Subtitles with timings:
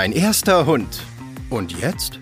[0.00, 1.02] Mein erster Hund.
[1.50, 2.20] Und jetzt?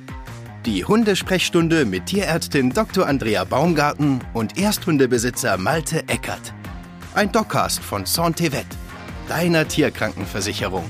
[0.65, 3.07] Die Hundesprechstunde mit Tierärztin Dr.
[3.07, 6.55] Andrea Baumgarten und Ersthundebesitzer Malte Eckert.
[7.13, 8.65] Ein Doccast von Santevet,
[9.29, 10.89] deiner Tierkrankenversicherung.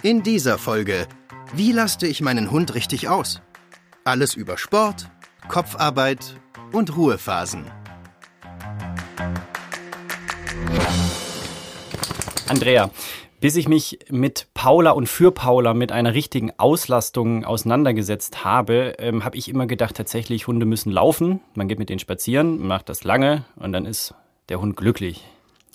[0.00, 1.06] In dieser Folge,
[1.54, 3.42] wie laste ich meinen Hund richtig aus?
[4.04, 5.10] Alles über Sport,
[5.46, 6.40] Kopfarbeit
[6.72, 7.66] und Ruhephasen.
[12.48, 12.90] Andrea,
[13.40, 19.24] bis ich mich mit Paula und für Paula mit einer richtigen Auslastung auseinandergesetzt habe, ähm,
[19.24, 21.40] habe ich immer gedacht, tatsächlich, Hunde müssen laufen.
[21.54, 24.14] Man geht mit denen spazieren, macht das lange und dann ist
[24.48, 25.24] der Hund glücklich.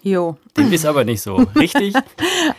[0.03, 0.37] Jo.
[0.57, 1.35] Dem ist aber nicht so.
[1.55, 1.93] Richtig?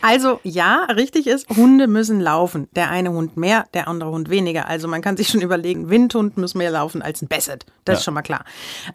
[0.01, 2.67] Also ja, richtig ist, Hunde müssen laufen.
[2.75, 4.67] Der eine Hund mehr, der andere Hund weniger.
[4.67, 7.65] Also man kann sich schon überlegen, Windhund muss mehr laufen als ein Basset.
[7.85, 7.97] Das ja.
[7.99, 8.43] ist schon mal klar.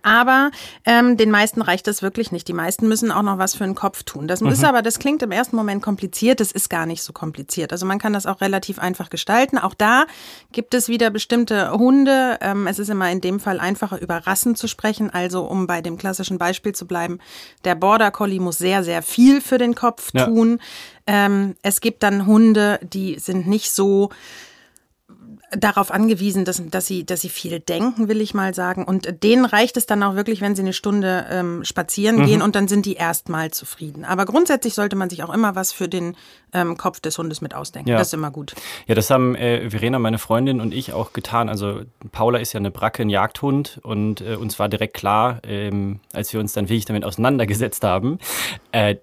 [0.03, 0.51] Aber
[0.85, 2.49] ähm, den meisten reicht das wirklich nicht.
[2.49, 4.29] Die meisten müssen auch noch was für den Kopf tun.
[4.29, 4.49] Das mhm.
[4.49, 6.41] ist aber, das klingt im ersten Moment kompliziert.
[6.41, 7.73] Das ist gar nicht so kompliziert.
[7.73, 9.59] Also man kann das auch relativ einfach gestalten.
[9.59, 10.05] Auch da
[10.53, 12.39] gibt es wieder bestimmte Hunde.
[12.41, 15.11] Ähm, es ist immer in dem Fall einfacher, über Rassen zu sprechen.
[15.11, 17.19] Also um bei dem klassischen Beispiel zu bleiben,
[17.65, 20.61] der Border Collie muss sehr, sehr viel für den Kopf tun.
[21.07, 21.27] Ja.
[21.27, 24.11] Ähm, es gibt dann Hunde, die sind nicht so
[25.57, 28.85] darauf angewiesen, dass, dass, sie, dass sie viel denken, will ich mal sagen.
[28.85, 32.27] Und denen reicht es dann auch wirklich, wenn sie eine Stunde ähm, spazieren mhm.
[32.27, 34.05] gehen und dann sind die erstmal zufrieden.
[34.05, 36.17] Aber grundsätzlich sollte man sich auch immer was für den
[36.53, 37.89] ähm, Kopf des Hundes mit ausdenken.
[37.91, 37.99] Ja.
[37.99, 38.55] Das ist immer gut.
[38.87, 41.49] Ja, das haben äh, Verena, meine Freundin und ich auch getan.
[41.49, 41.83] Also
[42.13, 46.33] Paula ist ja eine Bracke, ein Jagdhund und äh, uns war direkt klar, ähm, als
[46.33, 48.19] wir uns dann wirklich damit auseinandergesetzt haben,
[48.73, 48.97] äh,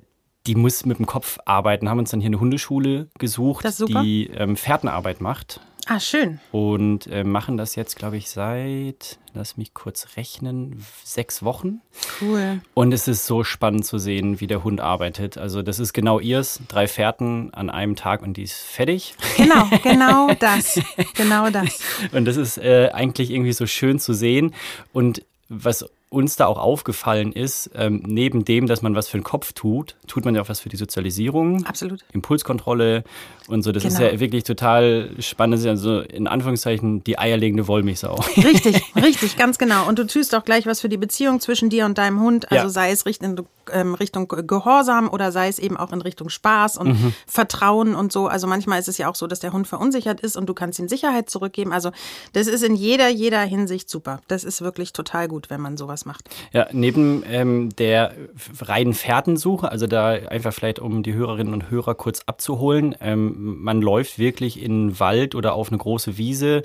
[0.47, 4.55] die muss mit dem Kopf arbeiten, haben uns dann hier eine Hundeschule gesucht, die ähm,
[4.55, 5.59] Fährtenarbeit macht.
[5.87, 6.39] Ah, schön.
[6.51, 11.81] Und äh, machen das jetzt, glaube ich, seit, lass mich kurz rechnen, sechs Wochen.
[12.19, 12.61] Cool.
[12.73, 15.37] Und es ist so spannend zu sehen, wie der Hund arbeitet.
[15.37, 19.13] Also das ist genau ihrs, drei Fährten an einem Tag und die ist fertig.
[19.37, 20.79] Genau, genau das.
[21.13, 21.79] Genau das.
[22.11, 24.55] und das ist äh, eigentlich irgendwie so schön zu sehen.
[24.91, 29.23] Und was uns da auch aufgefallen ist, ähm, neben dem, dass man was für den
[29.23, 31.65] Kopf tut, tut man ja auch was für die Sozialisierung.
[31.65, 31.99] Absolut.
[32.13, 33.03] Impulskontrolle
[33.47, 33.71] und so.
[33.71, 33.95] Das genau.
[33.95, 35.55] ist ja wirklich total spannend.
[35.55, 38.15] Das ist ja so in Anführungszeichen die eierlegende Wollmilchsau.
[38.37, 39.87] Richtig, richtig, ganz genau.
[39.87, 42.51] Und du tust auch gleich was für die Beziehung zwischen dir und deinem Hund.
[42.51, 42.69] Also ja.
[42.69, 46.87] sei es Richtung, ähm, Richtung Gehorsam oder sei es eben auch in Richtung Spaß und
[46.89, 47.13] mhm.
[47.27, 48.27] Vertrauen und so.
[48.27, 50.79] Also manchmal ist es ja auch so, dass der Hund verunsichert ist und du kannst
[50.79, 51.73] ihm Sicherheit zurückgeben.
[51.73, 51.91] Also
[52.33, 54.21] das ist in jeder, jeder Hinsicht super.
[54.27, 56.29] Das ist wirklich total gut, wenn man sowas macht.
[56.53, 58.13] Ja, neben ähm, der
[58.61, 63.81] reinen Fährtensuche, also da einfach vielleicht, um die Hörerinnen und Hörer kurz abzuholen, ähm, man
[63.81, 66.63] läuft wirklich in den Wald oder auf eine große Wiese.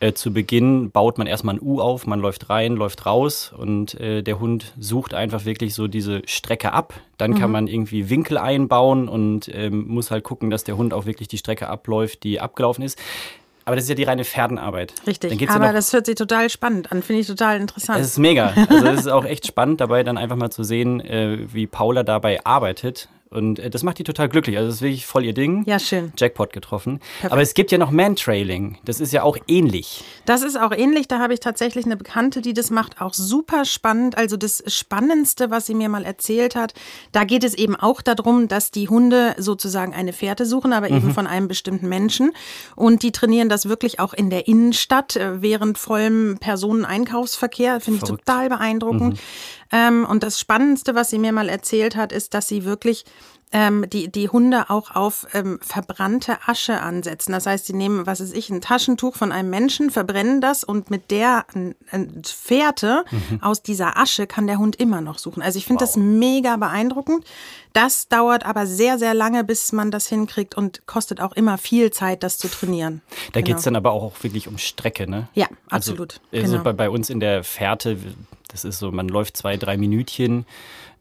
[0.00, 3.94] Äh, zu Beginn baut man erstmal ein U auf, man läuft rein, läuft raus und
[4.00, 6.94] äh, der Hund sucht einfach wirklich so diese Strecke ab.
[7.18, 7.38] Dann mhm.
[7.38, 11.28] kann man irgendwie Winkel einbauen und ähm, muss halt gucken, dass der Hund auch wirklich
[11.28, 12.98] die Strecke abläuft, die abgelaufen ist.
[13.64, 14.94] Aber das ist ja die reine Pferdenarbeit.
[15.06, 18.00] Richtig, aber ja das hört sich total spannend an, finde ich total interessant.
[18.00, 18.52] Es ist mega.
[18.68, 22.02] Also es ist auch echt spannend dabei, dann einfach mal zu sehen, äh, wie Paula
[22.02, 24.56] dabei arbeitet und äh, das macht die total glücklich.
[24.56, 25.62] Also das ist wirklich voll ihr Ding.
[25.66, 26.12] Ja, schön.
[26.16, 26.98] Jackpot getroffen.
[26.98, 27.32] Perfekt.
[27.32, 28.78] Aber es gibt ja noch Mantrailing.
[28.84, 30.02] Das ist ja auch ähnlich.
[30.26, 31.06] Das ist auch ähnlich.
[31.06, 33.00] Da habe ich tatsächlich eine Bekannte, die das macht.
[33.00, 34.18] Auch super spannend.
[34.18, 36.74] Also das Spannendste, was sie mir mal erzählt hat,
[37.12, 41.06] da geht es eben auch darum, dass die Hunde sozusagen eine Fährte suchen, aber eben
[41.06, 41.14] mhm.
[41.14, 42.32] von einem bestimmten Menschen.
[42.74, 47.80] Und die trainieren das wirklich auch in der Innenstadt äh, während vollem Personeneinkaufsverkehr.
[47.80, 49.14] Finde ich total beeindruckend.
[49.14, 49.20] Mhm.
[49.72, 53.04] Ähm, und das Spannendste, was sie mir mal erzählt hat, ist, dass sie wirklich
[53.52, 57.32] ähm, die, die Hunde auch auf ähm, verbrannte Asche ansetzen.
[57.32, 60.90] Das heißt, sie nehmen, was weiß ich, ein Taschentuch von einem Menschen, verbrennen das und
[60.90, 61.44] mit der
[62.24, 63.42] Fährte mhm.
[63.42, 65.42] aus dieser Asche kann der Hund immer noch suchen.
[65.42, 65.88] Also ich finde wow.
[65.88, 67.24] das mega beeindruckend.
[67.72, 71.90] Das dauert aber sehr, sehr lange, bis man das hinkriegt und kostet auch immer viel
[71.90, 73.00] Zeit, das zu trainieren.
[73.32, 73.46] Da genau.
[73.46, 75.28] geht es dann aber auch wirklich um Strecke, ne?
[75.34, 76.20] Ja, also, absolut.
[76.32, 76.64] Also, also genau.
[76.64, 77.96] bei, bei uns in der Fährte,
[78.48, 80.46] das ist so, man läuft zwei, drei Minütchen,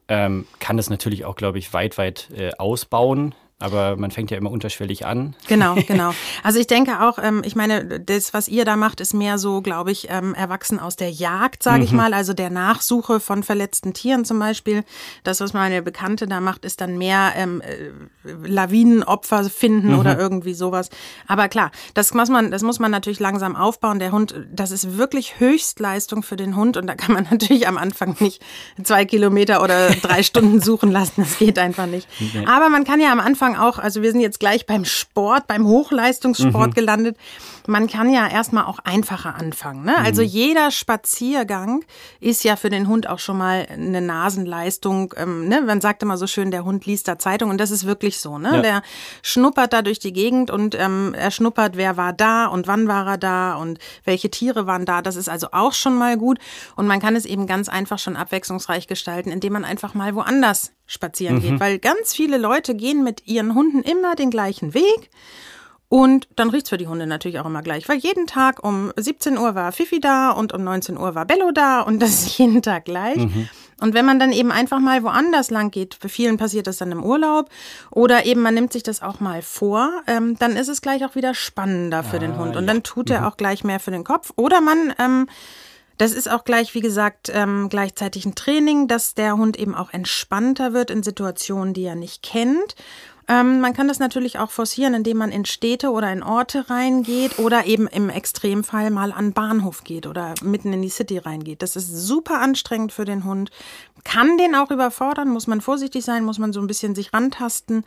[0.09, 3.35] ähm, kann das natürlich auch, glaube ich, weit, weit äh, ausbauen.
[3.59, 5.35] Aber man fängt ja immer unterschwellig an.
[5.47, 6.13] Genau, genau.
[6.43, 9.61] Also ich denke auch, ähm, ich meine, das, was ihr da macht, ist mehr so,
[9.61, 11.83] glaube ich, ähm, erwachsen aus der Jagd, sage mhm.
[11.83, 14.83] ich mal, also der Nachsuche von verletzten Tieren zum Beispiel.
[15.25, 17.89] Das, was meine Bekannte da macht, ist dann mehr ähm, äh,
[18.47, 19.99] Lawinenopfer finden mhm.
[19.99, 20.89] oder irgendwie sowas.
[21.27, 23.99] Aber klar, das muss man, das muss man natürlich langsam aufbauen.
[23.99, 27.77] Der Hund, das ist wirklich Höchstleistung für den Hund und da kann man natürlich am
[27.77, 28.41] Anfang nicht
[28.81, 31.23] zwei Kilometer oder drei Stunden suchen lassen.
[31.23, 32.07] Das geht einfach nicht.
[32.45, 35.47] Aber man kann ja am Anfang Anfang auch, also wir sind jetzt gleich beim Sport,
[35.47, 36.73] beim Hochleistungssport mhm.
[36.73, 37.17] gelandet.
[37.67, 39.85] Man kann ja erstmal auch einfacher anfangen.
[39.85, 39.95] Ne?
[39.97, 40.27] Also mhm.
[40.27, 41.83] jeder Spaziergang
[42.19, 45.13] ist ja für den Hund auch schon mal eine Nasenleistung.
[45.17, 45.61] Ähm, ne?
[45.61, 48.37] Man sagt immer so schön, der Hund liest da Zeitung und das ist wirklich so.
[48.37, 48.55] Ne?
[48.55, 48.61] Ja.
[48.61, 48.81] Der
[49.21, 53.07] schnuppert da durch die Gegend und ähm, er schnuppert, wer war da und wann war
[53.07, 55.01] er da und welche Tiere waren da.
[55.01, 56.39] Das ist also auch schon mal gut
[56.75, 60.71] und man kann es eben ganz einfach schon abwechslungsreich gestalten, indem man einfach mal woanders
[60.89, 61.41] spazieren mhm.
[61.41, 65.09] geht, weil ganz viele Leute gehen mit ihren Hunden immer den gleichen Weg.
[65.87, 69.37] Und dann riecht's für die Hunde natürlich auch immer gleich, weil jeden Tag um 17
[69.37, 72.61] Uhr war Fifi da und um 19 Uhr war Bello da und das ist jeden
[72.61, 73.17] Tag gleich.
[73.17, 73.49] Mhm.
[73.81, 76.91] Und wenn man dann eben einfach mal woanders lang geht, für vielen passiert das dann
[76.91, 77.49] im Urlaub
[77.91, 81.15] oder eben man nimmt sich das auch mal vor, ähm, dann ist es gleich auch
[81.15, 82.73] wieder spannender für ah, den Hund und ja.
[82.73, 83.27] dann tut er mhm.
[83.27, 84.33] auch gleich mehr für den Kopf.
[84.35, 85.27] Oder man ähm,
[85.99, 89.91] das ist auch gleich, wie gesagt, ähm, gleichzeitig ein Training, dass der Hund eben auch
[89.91, 92.75] entspannter wird in Situationen, die er nicht kennt.
[93.29, 97.37] Ähm, man kann das natürlich auch forcieren, indem man in Städte oder in Orte reingeht
[97.37, 101.61] oder eben im Extremfall mal an Bahnhof geht oder mitten in die City reingeht.
[101.61, 103.51] Das ist super anstrengend für den Hund.
[104.03, 107.85] Kann den auch überfordern, muss man vorsichtig sein, muss man so ein bisschen sich rantasten.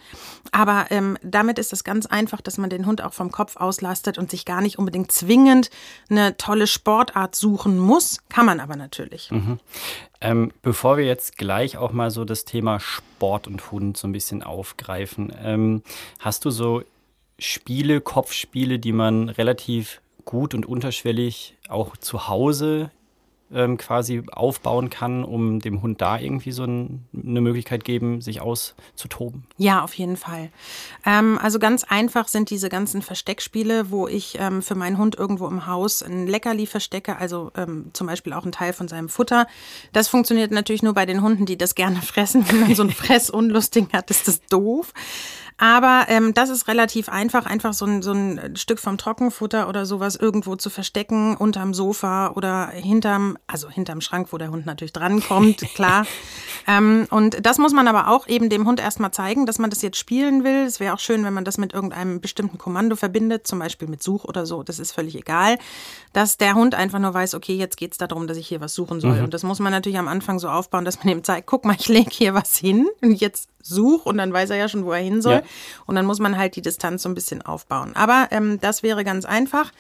[0.53, 4.19] Aber ähm, damit ist es ganz einfach, dass man den Hund auch vom Kopf auslastet
[4.19, 5.71] und sich gar nicht unbedingt zwingend
[6.09, 8.19] eine tolle Sportart suchen muss.
[8.29, 9.33] Kann man aber natürlich.
[9.33, 9.59] Mhm.
[10.25, 14.13] Ähm, bevor wir jetzt gleich auch mal so das Thema Sport und Hund so ein
[14.13, 15.83] bisschen aufgreifen, ähm,
[16.21, 16.85] hast du so
[17.41, 22.93] Spiele, Kopfspiele, die man relativ gut und unterschwellig auch zu Hause
[23.55, 28.41] ähm, quasi aufbauen kann, um dem Hund da irgendwie so ein, eine Möglichkeit geben, sich
[28.41, 29.45] auszutoben?
[29.57, 30.51] Ja, auf jeden Fall.
[31.05, 35.47] Ähm, also ganz einfach sind diese ganzen Versteckspiele, wo ich ähm, für meinen Hund irgendwo
[35.47, 39.47] im Haus ein Leckerli verstecke, also ähm, zum Beispiel auch einen Teil von seinem Futter.
[39.93, 42.45] Das funktioniert natürlich nur bei den Hunden, die das gerne fressen.
[42.49, 44.93] Wenn man so ein Fressunlusting hat, ist das doof.
[45.59, 49.87] Aber ähm, das ist relativ einfach, einfach so ein, so ein Stück vom Trockenfutter oder
[49.87, 54.93] sowas irgendwo zu verstecken, unterm Sofa oder hinterm, also hinterm Schrank, wo der Hund natürlich
[54.93, 56.07] drankommt, klar.
[56.67, 59.83] ähm, und das muss man aber auch eben dem Hund erstmal zeigen, dass man das
[59.83, 60.65] jetzt spielen will.
[60.67, 64.03] Es wäre auch schön, wenn man das mit irgendeinem bestimmten Kommando verbindet, zum Beispiel mit
[64.03, 65.59] Such oder so, das ist völlig egal.
[66.13, 69.01] Dass der Hund einfach nur weiß, okay, jetzt geht's darum, dass ich hier was suchen
[69.01, 69.19] soll.
[69.19, 69.25] Mhm.
[69.25, 71.77] Und das muss man natürlich am Anfang so aufbauen, dass man ihm zeigt, guck mal,
[71.79, 74.93] ich lege hier was hin und jetzt such und dann weiß er ja schon, wo
[74.93, 75.35] er hin soll.
[75.35, 75.43] Ja.
[75.87, 77.93] Und dann muss man halt die Distanz so ein bisschen aufbauen.
[77.95, 79.73] Aber ähm, das wäre ganz einfach.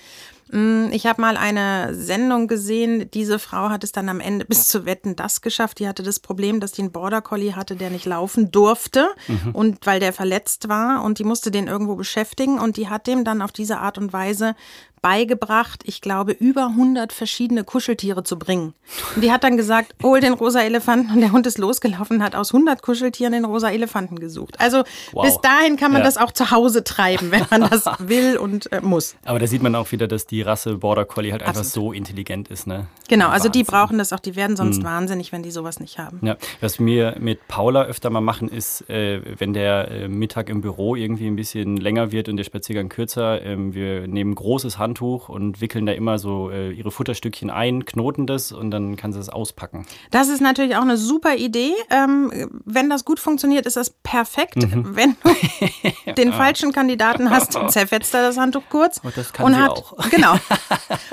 [0.52, 3.10] Mm, ich habe mal eine Sendung gesehen.
[3.12, 5.78] Diese Frau hat es dann am Ende bis zu Wetten das geschafft.
[5.78, 9.54] Die hatte das Problem, dass die einen Border Collie hatte, der nicht laufen durfte mhm.
[9.54, 13.24] und weil der verletzt war und die musste den irgendwo beschäftigen und die hat dem
[13.24, 14.54] dann auf diese Art und Weise
[15.02, 18.72] beigebracht, ich glaube, über 100 verschiedene Kuscheltiere zu bringen.
[19.14, 22.22] Und die hat dann gesagt, hol den rosa Elefanten und der Hund ist losgelaufen und
[22.22, 24.60] hat aus 100 Kuscheltieren den rosa Elefanten gesucht.
[24.60, 25.24] Also wow.
[25.24, 26.06] bis dahin kann man ja.
[26.06, 29.16] das auch zu Hause treiben, wenn man das will und äh, muss.
[29.24, 32.48] Aber da sieht man auch wieder, dass die Rasse Border Collie halt einfach so intelligent
[32.48, 32.68] ist.
[32.68, 32.86] Ne?
[33.08, 33.52] Genau, also Wahnsinn.
[33.52, 34.84] die brauchen das auch, die werden sonst mhm.
[34.84, 36.20] wahnsinnig, wenn die sowas nicht haben.
[36.22, 40.60] Ja, was wir mit Paula öfter mal machen, ist, äh, wenn der äh, Mittag im
[40.60, 44.91] Büro irgendwie ein bisschen länger wird und der Spaziergang kürzer, ähm, wir nehmen großes Hand
[44.92, 49.12] Handtuch und wickeln da immer so äh, ihre Futterstückchen ein, knoten das und dann kann
[49.12, 49.86] sie es auspacken.
[50.10, 51.72] Das ist natürlich auch eine super Idee.
[51.90, 54.56] Ähm, wenn das gut funktioniert, ist das perfekt.
[54.56, 54.94] Mhm.
[54.96, 59.00] Wenn du den falschen Kandidaten hast, zerfetzt er das Handtuch kurz.
[59.04, 60.10] Oh, das kann und hat, auch.
[60.10, 60.34] Genau.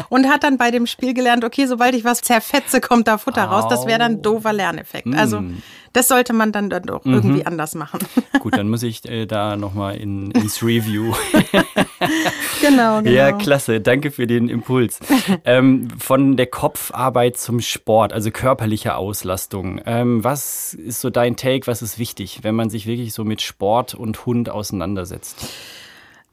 [0.10, 3.46] Und hat dann bei dem Spiel gelernt, okay, sobald ich was zerfetze, kommt da Futter
[3.46, 3.68] raus.
[3.70, 5.13] Das wäre dann ein doofer Lerneffekt.
[5.15, 5.62] Also mm.
[5.93, 7.13] Das sollte man dann, dann doch mhm.
[7.13, 8.00] irgendwie anders machen.
[8.39, 11.13] Gut, dann muss ich äh, da nochmal in, ins Review.
[12.62, 13.10] genau, genau.
[13.10, 13.81] Ja, klasse.
[13.81, 15.00] Danke für den Impuls.
[15.46, 19.81] ähm, von der Kopfarbeit zum Sport, also körperliche Auslastung.
[19.86, 21.67] Ähm, was ist so dein Take?
[21.67, 25.48] Was ist wichtig, wenn man sich wirklich so mit Sport und Hund auseinandersetzt?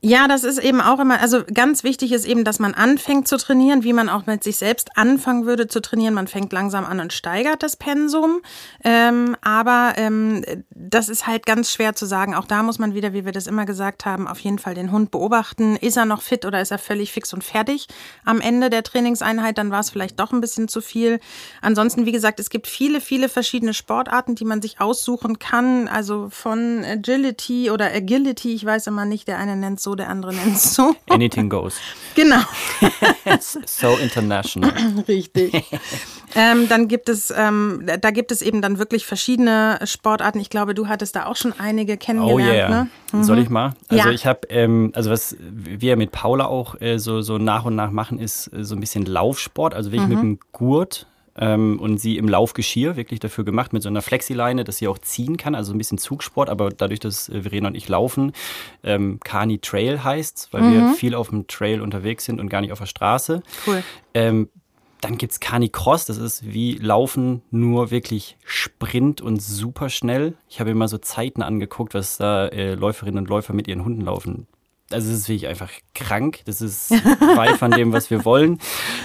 [0.02, 3.38] Ja, das ist eben auch immer, also ganz wichtig ist eben, dass man anfängt zu
[3.38, 6.12] trainieren, wie man auch mit sich selbst anfangen würde zu trainieren.
[6.12, 8.42] Man fängt langsam an und steigert das Pensum.
[8.84, 12.34] Ähm, aber ähm, das ist halt ganz schwer zu sagen.
[12.34, 14.92] Auch da muss man wieder, wie wir das immer gesagt haben, auf jeden Fall den
[14.92, 15.76] Hund beobachten.
[15.76, 17.88] Ist er noch fit oder ist er völlig fix und fertig
[18.24, 19.56] am Ende der Trainingseinheit?
[19.56, 21.20] Dann war es vielleicht doch ein bisschen zu viel.
[21.62, 25.88] Ansonsten, wie gesagt, es gibt viele, viele verschiedene Sportarten, die man sich aussuchen kann.
[25.88, 30.34] Also von Agility oder Agility, ich weiß immer nicht, der eine nennt so, der andere
[30.34, 30.96] nennt es so.
[31.06, 31.78] Anything goes.
[32.16, 32.40] Genau.
[33.66, 34.72] so international.
[35.08, 35.64] Richtig.
[36.34, 40.40] ähm, dann gibt es, ähm, da gibt es eben dann wirklich verschiedene Sportarten.
[40.40, 42.50] Ich glaube, du hattest da auch schon einige kennengelernt.
[42.50, 42.68] Oh yeah.
[42.68, 42.88] Ne?
[43.12, 43.22] Mhm.
[43.22, 43.74] Soll ich mal?
[43.88, 44.10] Also ja.
[44.10, 47.92] ich habe, ähm, also was wir mit Paula auch äh, so, so nach und nach
[47.92, 49.72] machen, ist äh, so ein bisschen Laufsport.
[49.72, 50.14] Also wirklich mhm.
[50.14, 51.06] mit dem Gurt
[51.38, 54.98] ähm, und sie im Laufgeschirr wirklich dafür gemacht mit so einer Flexileine, dass sie auch
[54.98, 58.32] ziehen kann, also ein bisschen Zugsport, aber dadurch, dass äh, Verena und ich laufen,
[58.82, 60.72] ähm, Kani Trail heißt, weil mhm.
[60.72, 63.42] wir viel auf dem Trail unterwegs sind und gar nicht auf der Straße.
[63.66, 63.82] Cool.
[64.14, 64.48] Ähm,
[65.00, 70.34] dann gibt es Canicross, das ist wie Laufen, nur wirklich Sprint und super schnell.
[70.48, 73.84] Ich habe mir mal so Zeiten angeguckt, was da äh, Läuferinnen und Läufer mit ihren
[73.84, 74.46] Hunden laufen.
[74.90, 76.40] Also es ist wirklich einfach krank.
[76.44, 76.90] Das ist
[77.36, 78.60] weit von dem, was wir wollen.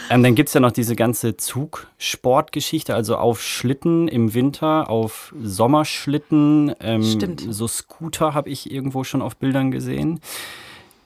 [0.09, 5.33] Ähm, dann gibt es ja noch diese ganze Zugsportgeschichte, also auf Schlitten im Winter, auf
[5.41, 6.75] Sommerschlitten.
[6.79, 7.45] Ähm, Stimmt.
[7.49, 10.19] So Scooter habe ich irgendwo schon auf Bildern gesehen.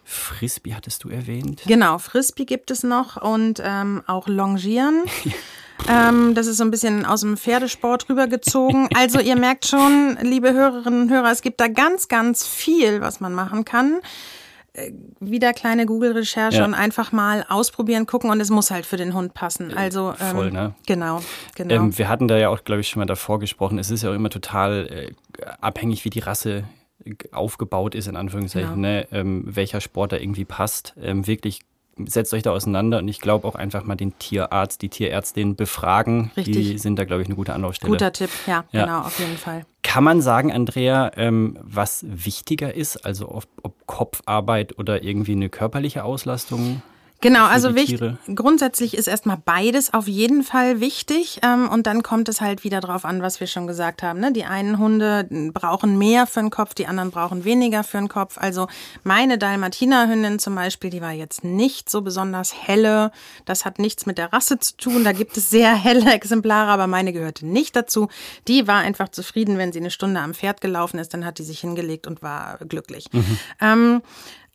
[0.04, 1.64] Frisbee hattest du erwähnt.
[1.66, 5.04] Genau, Frisbee gibt es noch und ähm, auch Longieren.
[5.90, 8.88] Ähm, das ist so ein bisschen aus dem Pferdesport rübergezogen.
[8.96, 13.20] Also ihr merkt schon, liebe Hörerinnen und Hörer, es gibt da ganz, ganz viel, was
[13.20, 14.00] man machen kann.
[14.76, 14.92] Äh,
[15.22, 16.66] wieder kleine Google-Recherche ja.
[16.66, 19.74] und einfach mal ausprobieren, gucken und es muss halt für den Hund passen.
[19.74, 20.76] Also ähm, voll, ne?
[20.86, 21.22] Genau,
[21.56, 21.76] genau.
[21.76, 23.80] Ähm, wir hatten da ja auch, glaube ich, schon mal davor gesprochen.
[23.80, 24.88] Es ist ja auch immer total
[25.40, 26.66] äh, abhängig, wie die Rasse
[27.32, 28.88] aufgebaut ist, in Anführungszeichen, genau.
[28.88, 29.08] ne?
[29.12, 30.94] ähm, welcher Sport da irgendwie passt.
[31.02, 31.62] Ähm, wirklich
[32.06, 36.32] setzt euch da auseinander und ich glaube auch einfach mal den Tierarzt, die Tierärztin befragen.
[36.36, 36.56] Richtig.
[36.56, 37.92] Die sind da, glaube ich, eine gute Anlaufstelle.
[37.92, 39.66] Guter Tipp, ja, ja, genau, auf jeden Fall.
[39.84, 45.50] Kann man sagen, Andrea, ähm, was wichtiger ist, also ob, ob Kopfarbeit oder irgendwie eine
[45.50, 46.82] körperliche Auslastung?
[47.26, 48.02] Genau, also wichtig,
[48.36, 51.40] grundsätzlich ist erstmal beides auf jeden Fall wichtig.
[51.42, 54.20] Ähm, und dann kommt es halt wieder drauf an, was wir schon gesagt haben.
[54.20, 54.32] Ne?
[54.32, 58.38] Die einen Hunde brauchen mehr für den Kopf, die anderen brauchen weniger für den Kopf.
[58.38, 58.68] Also
[59.04, 63.12] meine Dalmatiner-Hündin zum Beispiel, die war jetzt nicht so besonders helle.
[63.46, 65.04] Das hat nichts mit der Rasse zu tun.
[65.04, 68.08] Da gibt es sehr helle Exemplare, aber meine gehörte nicht dazu.
[68.48, 71.44] Die war einfach zufrieden, wenn sie eine Stunde am Pferd gelaufen ist, dann hat die
[71.44, 73.08] sich hingelegt und war glücklich.
[73.12, 73.38] Mhm.
[73.60, 74.02] Ähm,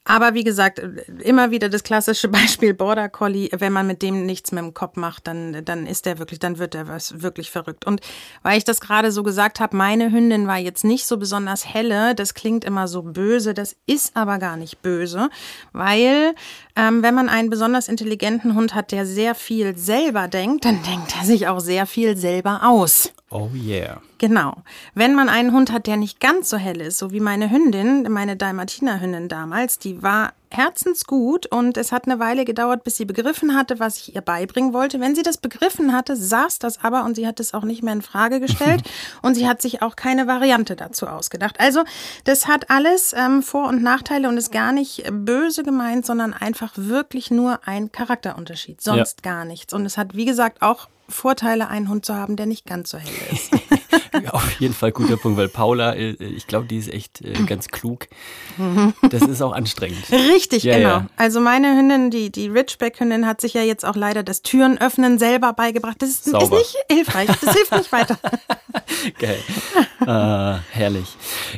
[0.05, 0.81] aber wie gesagt,
[1.23, 3.51] immer wieder das klassische Beispiel Border Collie.
[3.53, 6.59] Wenn man mit dem nichts mit dem Kopf macht, dann, dann ist der wirklich, dann
[6.59, 7.87] wird der was wirklich verrückt.
[7.87, 8.01] Und
[8.43, 12.15] weil ich das gerade so gesagt habe, meine Hündin war jetzt nicht so besonders helle.
[12.15, 13.53] Das klingt immer so böse.
[13.53, 15.29] Das ist aber gar nicht böse,
[15.73, 16.35] weil
[16.77, 21.15] ähm, wenn man einen besonders intelligenten Hund hat, der sehr viel selber denkt, dann denkt
[21.19, 23.13] er sich auch sehr viel selber aus.
[23.31, 24.03] Oh yeah.
[24.19, 24.63] Genau.
[24.95, 28.11] Wenn man einen Hund hat, der nicht ganz so hell ist, so wie meine Hündin,
[28.11, 33.57] meine Dalmatiner-Hündin damals, die war herzensgut und es hat eine Weile gedauert, bis sie begriffen
[33.57, 35.01] hatte, was ich ihr beibringen wollte.
[35.01, 37.93] Wenn sie das begriffen hatte, saß das aber und sie hat es auch nicht mehr
[37.93, 38.83] in Frage gestellt
[39.23, 41.61] und sie hat sich auch keine Variante dazu ausgedacht.
[41.61, 41.85] Also
[42.25, 46.73] das hat alles ähm, Vor- und Nachteile und ist gar nicht böse gemeint, sondern einfach
[46.77, 49.33] wirklich nur ein Charakterunterschied, sonst ja.
[49.33, 49.73] gar nichts.
[49.73, 52.99] Und es hat, wie gesagt, auch Vorteile, einen Hund zu haben, der nicht ganz so
[52.99, 53.51] hell ist.
[54.31, 57.69] Auf jeden Fall guter Punkt, weil Paula, äh, ich glaube, die ist echt äh, ganz
[57.69, 58.09] klug.
[59.11, 60.05] Das ist auch anstrengend.
[60.13, 60.89] Richtig, ja, genau.
[60.89, 61.07] Ja.
[61.17, 65.19] Also meine Hündin, die, die Ridgeback-Hündin, hat sich ja jetzt auch leider das Türen öffnen
[65.19, 65.97] selber beigebracht.
[66.01, 67.29] Das ist, ist nicht hilfreich.
[67.41, 68.19] Das hilft nicht weiter.
[69.19, 69.39] Geil.
[70.01, 71.17] Äh, herrlich.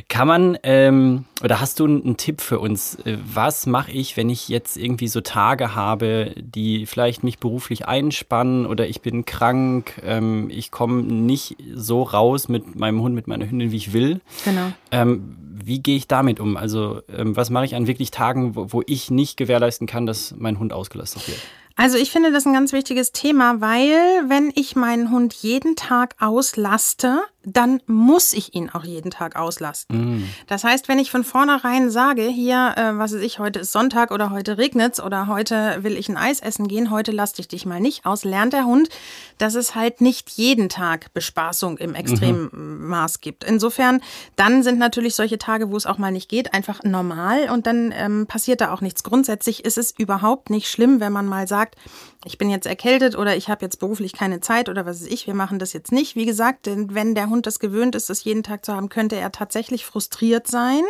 [0.09, 2.95] Kann man, ähm, oder hast du einen Tipp für uns?
[3.05, 7.87] Äh, was mache ich, wenn ich jetzt irgendwie so Tage habe, die vielleicht mich beruflich
[7.87, 13.27] einspannen oder ich bin krank, ähm, ich komme nicht so raus mit meinem Hund, mit
[13.27, 14.21] meiner Hündin, wie ich will?
[14.45, 14.71] Genau.
[14.91, 16.57] Ähm, wie gehe ich damit um?
[16.57, 20.33] Also, ähm, was mache ich an wirklich Tagen, wo, wo ich nicht gewährleisten kann, dass
[20.37, 21.39] mein Hund ausgelastet wird?
[21.75, 23.95] Also ich finde das ein ganz wichtiges Thema, weil
[24.27, 30.17] wenn ich meinen Hund jeden Tag auslaste, dann muss ich ihn auch jeden Tag auslasten.
[30.17, 30.29] Mm.
[30.47, 34.11] Das heißt, wenn ich von vornherein sage, hier, äh, was weiß ich, heute ist Sonntag
[34.11, 37.65] oder heute regnet's oder heute will ich ein Eis essen gehen, heute lasse ich dich
[37.65, 38.89] mal nicht aus, lernt der Hund,
[39.37, 42.87] dass es halt nicht jeden Tag Bespaßung im extremen mhm.
[42.87, 43.43] Maß gibt.
[43.43, 44.01] Insofern,
[44.35, 47.93] dann sind natürlich solche Tage, wo es auch mal nicht geht, einfach normal und dann
[47.95, 49.03] ähm, passiert da auch nichts.
[49.03, 51.75] Grundsätzlich ist es überhaupt nicht schlimm, wenn man mal sagt,
[52.25, 55.27] ich bin jetzt erkältet oder ich habe jetzt beruflich keine Zeit oder was weiß ich,
[55.27, 56.15] wir machen das jetzt nicht.
[56.15, 59.15] Wie gesagt, denn wenn der Hund das gewöhnt ist, das jeden Tag zu haben, könnte
[59.15, 60.83] er tatsächlich frustriert sein.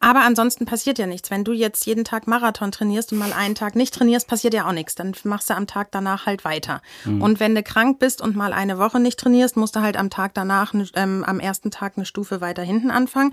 [0.00, 1.30] Aber ansonsten passiert ja nichts.
[1.30, 4.68] Wenn du jetzt jeden Tag Marathon trainierst und mal einen Tag nicht trainierst, passiert ja
[4.68, 4.94] auch nichts.
[4.94, 6.82] Dann machst du am Tag danach halt weiter.
[7.04, 7.22] Mhm.
[7.22, 10.10] Und wenn du krank bist und mal eine Woche nicht trainierst, musst du halt am
[10.10, 13.32] Tag danach, ähm, am ersten Tag eine Stufe weiter hinten anfangen.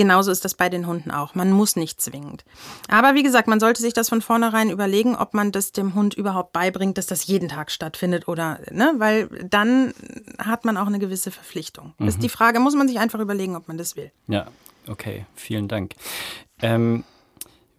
[0.00, 1.34] Genauso ist das bei den Hunden auch.
[1.34, 2.46] Man muss nicht zwingend.
[2.88, 6.14] Aber wie gesagt, man sollte sich das von vornherein überlegen, ob man das dem Hund
[6.14, 9.92] überhaupt beibringt, dass das jeden Tag stattfindet oder, ne, weil dann
[10.38, 11.92] hat man auch eine gewisse Verpflichtung.
[11.98, 12.08] Mhm.
[12.08, 14.10] Ist die Frage, muss man sich einfach überlegen, ob man das will.
[14.26, 14.46] Ja,
[14.88, 15.96] okay, vielen Dank.
[16.62, 17.04] Ähm,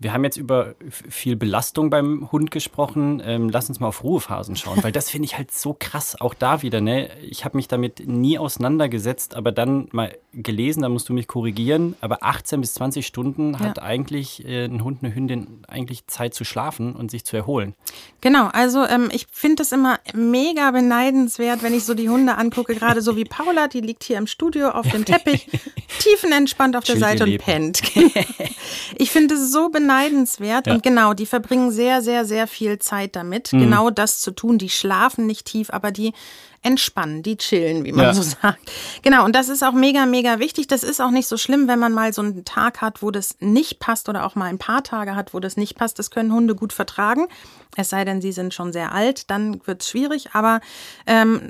[0.01, 3.21] Wir haben jetzt über viel Belastung beim Hund gesprochen.
[3.23, 6.19] Ähm, lass uns mal auf Ruhephasen schauen, weil das finde ich halt so krass.
[6.19, 7.11] Auch da wieder, ne?
[7.21, 11.95] Ich habe mich damit nie auseinandergesetzt, aber dann mal gelesen, da musst du mich korrigieren.
[12.01, 13.83] Aber 18 bis 20 Stunden hat ja.
[13.83, 17.75] eigentlich äh, ein Hund, eine Hündin eigentlich Zeit zu schlafen und sich zu erholen.
[18.21, 22.73] Genau, also ähm, ich finde das immer mega beneidenswert, wenn ich so die Hunde angucke,
[22.73, 25.47] gerade so wie Paula, die liegt hier im Studio auf dem Teppich,
[25.99, 27.83] tiefenentspannt auf der Seite und pennt.
[28.97, 30.67] ich finde es so beneidenswert beneidenswert.
[30.67, 30.73] Ja.
[30.73, 33.59] Und genau, die verbringen sehr, sehr, sehr viel Zeit damit, mhm.
[33.59, 34.57] genau das zu tun.
[34.57, 36.13] Die schlafen nicht tief, aber die
[36.63, 38.13] entspannen, die chillen, wie man ja.
[38.13, 38.71] so sagt.
[39.01, 40.67] Genau, und das ist auch mega, mega wichtig.
[40.67, 43.37] Das ist auch nicht so schlimm, wenn man mal so einen Tag hat, wo das
[43.39, 45.97] nicht passt oder auch mal ein paar Tage hat, wo das nicht passt.
[45.97, 47.27] Das können Hunde gut vertragen.
[47.77, 50.31] Es sei denn, sie sind schon sehr alt, dann wird es schwierig.
[50.33, 50.59] Aber
[51.07, 51.41] ähm,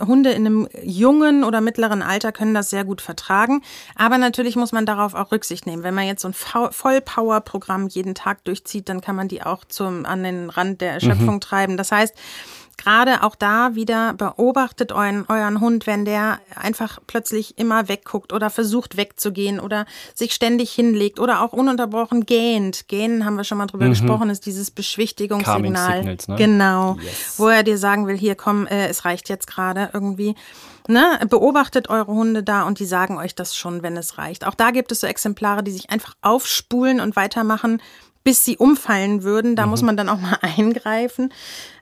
[0.00, 3.62] Hunde in einem jungen oder mittleren Alter können das sehr gut vertragen.
[3.96, 5.82] Aber natürlich muss man darauf auch Rücksicht nehmen.
[5.82, 10.06] Wenn man jetzt so ein Vollpower-Programm jeden Tag durchzieht, dann kann man die auch zum,
[10.06, 11.40] an den Rand der Erschöpfung mhm.
[11.40, 11.76] treiben.
[11.76, 12.14] Das heißt,
[12.78, 18.50] gerade auch da wieder beobachtet euren, euren Hund, wenn der einfach plötzlich immer wegguckt oder
[18.50, 22.88] versucht wegzugehen oder sich ständig hinlegt oder auch ununterbrochen gähnt.
[22.88, 23.90] Gähnen haben wir schon mal drüber mhm.
[23.90, 26.04] gesprochen, ist dieses Beschwichtigungssignal.
[26.04, 26.16] Ne?
[26.36, 26.96] Genau.
[27.02, 27.34] Yes.
[27.38, 30.34] Wo er dir sagen will, hier komm, äh, es reicht jetzt gerade irgendwie.
[30.86, 31.18] Ne?
[31.28, 34.46] Beobachtet eure Hunde da und die sagen euch das schon, wenn es reicht.
[34.46, 37.80] Auch da gibt es so Exemplare, die sich einfach aufspulen und weitermachen,
[38.24, 39.54] bis sie umfallen würden.
[39.54, 39.70] Da mhm.
[39.70, 41.32] muss man dann auch mal eingreifen.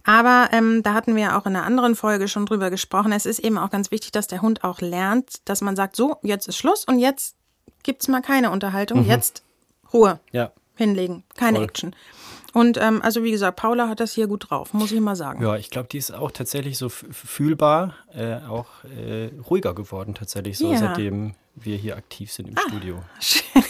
[0.04, 3.12] Aber ähm, da hatten wir auch in einer anderen Folge schon drüber gesprochen.
[3.12, 6.16] Es ist eben auch ganz wichtig, dass der Hund auch lernt, dass man sagt, so,
[6.22, 7.36] jetzt ist Schluss und jetzt
[7.84, 9.04] gibt's mal keine Unterhaltung.
[9.04, 9.08] Mhm.
[9.08, 9.44] Jetzt
[9.92, 10.20] Ruhe.
[10.32, 10.52] Ja.
[10.74, 11.22] Hinlegen.
[11.36, 11.64] Keine Voll.
[11.64, 11.96] Action.
[12.52, 15.42] Und ähm, also wie gesagt, Paula hat das hier gut drauf, muss ich mal sagen.
[15.42, 20.58] Ja, ich glaube, die ist auch tatsächlich so fühlbar, äh, auch äh, ruhiger geworden tatsächlich
[20.58, 20.78] so, ja.
[20.78, 23.02] seitdem wir hier aktiv sind im ah, Studio.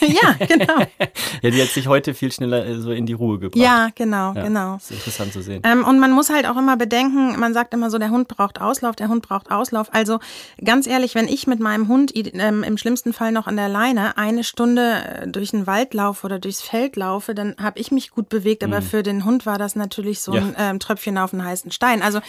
[0.01, 0.79] ja, genau.
[1.43, 3.61] ja, die hat sich heute viel schneller äh, so in die Ruhe gebracht.
[3.61, 4.77] Ja, genau, ja, genau.
[4.77, 5.63] ist interessant zu sehen.
[5.65, 8.61] Ähm, und man muss halt auch immer bedenken, man sagt immer so, der Hund braucht
[8.61, 9.93] Auslauf, der Hund braucht Auslauf.
[9.93, 10.21] Also
[10.65, 14.17] ganz ehrlich, wenn ich mit meinem Hund ähm, im schlimmsten Fall noch an der Leine
[14.17, 18.13] eine Stunde äh, durch den Wald laufe oder durchs Feld laufe, dann habe ich mich
[18.13, 18.85] gut bewegt, aber mhm.
[18.85, 20.43] für den Hund war das natürlich so ja.
[20.43, 22.01] ein ähm, Tröpfchen auf den heißen Stein.
[22.03, 22.21] Also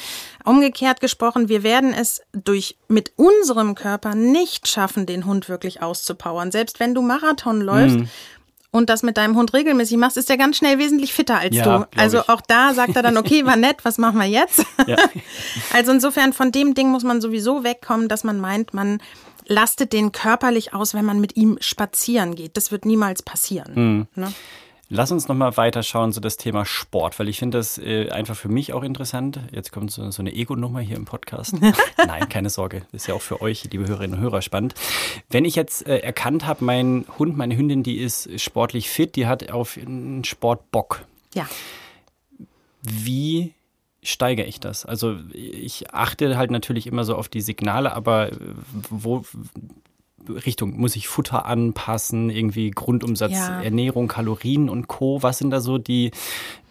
[0.45, 6.51] umgekehrt gesprochen, wir werden es durch mit unserem Körper nicht schaffen, den Hund wirklich auszupowern.
[6.51, 8.09] Selbst wenn du Marathon läufst, mhm.
[8.71, 11.79] und das mit deinem Hund regelmäßig machst, ist er ganz schnell wesentlich fitter als ja,
[11.79, 11.87] du.
[11.95, 12.29] Also ich.
[12.29, 14.65] auch da sagt er dann, okay, war nett, was machen wir jetzt?
[14.87, 14.97] Ja.
[15.73, 19.01] Also insofern von dem Ding muss man sowieso wegkommen, dass man meint, man
[19.47, 22.57] lastet den körperlich aus, wenn man mit ihm spazieren geht.
[22.57, 23.73] Das wird niemals passieren.
[23.75, 24.07] Mhm.
[24.15, 24.33] Ne?
[24.95, 28.47] Lass uns nochmal weiterschauen, so das Thema Sport, weil ich finde das äh, einfach für
[28.47, 29.39] mich auch interessant.
[29.51, 31.55] Jetzt kommt so, so eine Ego-Nummer hier im Podcast.
[31.97, 32.85] Nein, keine Sorge.
[32.91, 34.75] Das ist ja auch für euch, liebe Hörerinnen und Hörer, spannend.
[35.31, 39.25] Wenn ich jetzt äh, erkannt habe, mein Hund, meine Hündin, die ist sportlich fit, die
[39.25, 41.03] hat auf einen Sport Bock.
[41.33, 41.49] Ja.
[42.83, 43.55] Wie
[44.03, 44.85] steigere ich das?
[44.85, 48.37] Also ich achte halt natürlich immer so auf die Signale, aber äh,
[48.91, 49.25] wo
[50.29, 53.61] Richtung, muss ich Futter anpassen, irgendwie Grundumsatz, ja.
[53.61, 55.21] Ernährung, Kalorien und Co.
[55.21, 56.11] Was sind da so die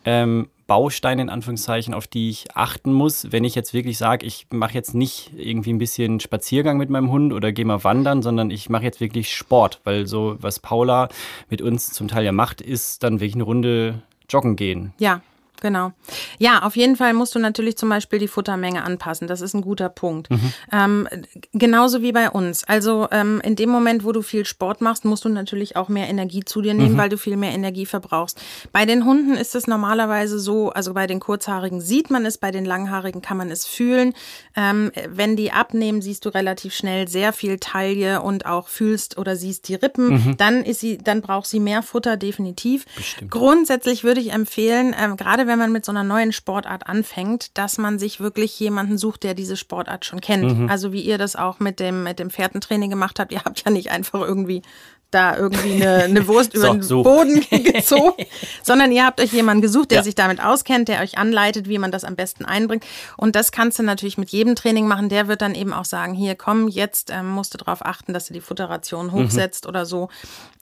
[0.05, 4.47] ähm, Bausteine in Anführungszeichen, auf die ich achten muss, wenn ich jetzt wirklich sage, ich
[4.51, 8.51] mache jetzt nicht irgendwie ein bisschen Spaziergang mit meinem Hund oder gehe mal wandern, sondern
[8.51, 11.09] ich mache jetzt wirklich Sport, weil so, was Paula
[11.51, 14.95] mit uns zum Teil ja macht, ist dann wirklich eine Runde joggen gehen.
[14.99, 15.21] Ja,
[15.63, 15.93] Genau.
[16.39, 19.29] Ja, auf jeden Fall musst du natürlich zum Beispiel die Futtermenge anpassen.
[19.29, 20.29] Das ist ein guter Punkt.
[20.29, 20.53] Mhm.
[20.73, 21.09] Ähm,
[21.53, 22.65] genauso wie bei uns.
[22.65, 26.09] Also ähm, in dem Moment, wo du viel Sport machst, musst du natürlich auch mehr
[26.09, 26.99] Energie zu dir nehmen, mhm.
[26.99, 28.43] weil du viel mehr Energie verbrauchst.
[28.73, 32.51] Bei den Hunden ist es normalerweise so, also bei den Kurzhaarigen sieht man es, bei
[32.51, 34.15] den Langhaarigen kann man es fühlen.
[34.57, 39.37] Ähm, wenn die abnehmen, siehst du relativ schnell sehr viel Taille und auch fühlst oder
[39.37, 40.09] siehst die Rippen.
[40.09, 40.37] Mhm.
[40.39, 42.85] Dann ist sie, dann braucht sie mehr Futter definitiv.
[42.97, 43.31] Bestimmt.
[43.31, 47.59] Grundsätzlich würde ich empfehlen, ähm, gerade wenn wenn man mit so einer neuen Sportart anfängt,
[47.59, 50.59] dass man sich wirklich jemanden sucht, der diese Sportart schon kennt.
[50.59, 50.71] Mhm.
[50.71, 53.33] Also wie ihr das auch mit dem, mit dem Pferdentraining gemacht habt.
[53.33, 54.63] Ihr habt ja nicht einfach irgendwie
[55.11, 57.03] da irgendwie eine, eine Wurst über den so.
[57.03, 58.25] Boden gezogen,
[58.63, 60.05] sondern ihr habt euch jemanden gesucht, der ja.
[60.05, 62.87] sich damit auskennt, der euch anleitet, wie man das am besten einbringt.
[63.19, 65.11] Und das kannst du natürlich mit jedem Training machen.
[65.11, 68.27] Der wird dann eben auch sagen, hier komm, jetzt ähm, musst du darauf achten, dass
[68.27, 69.13] du die Futterration mhm.
[69.13, 69.69] hochsetzt mhm.
[69.69, 70.09] oder so.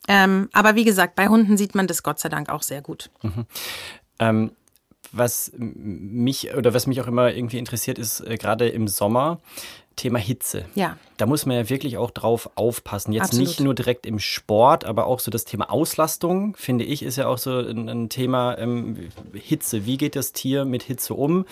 [0.09, 3.11] Ähm, aber wie gesagt, bei Hunden sieht man das Gott sei Dank auch sehr gut.
[3.23, 3.47] Mhm.
[4.19, 4.51] Ähm,
[5.13, 9.41] was mich oder was mich auch immer irgendwie interessiert, ist äh, gerade im Sommer
[10.01, 10.65] Thema Hitze.
[10.75, 10.97] Ja.
[11.19, 13.13] Da muss man ja wirklich auch drauf aufpassen.
[13.13, 13.49] Jetzt Absolut.
[13.49, 17.27] nicht nur direkt im Sport, aber auch so das Thema Auslastung, finde ich, ist ja
[17.27, 19.85] auch so ein, ein Thema ähm, Hitze.
[19.85, 21.45] Wie geht das Tier mit Hitze um?